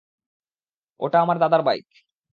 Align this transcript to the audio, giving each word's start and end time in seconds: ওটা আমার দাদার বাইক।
ওটা 0.99 1.17
আমার 1.21 1.37
দাদার 1.39 1.61
বাইক। 1.61 1.85